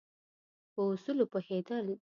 [0.73, 1.85] په اصولو پوهېدل.